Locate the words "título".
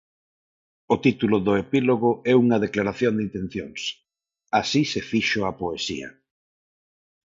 1.05-1.37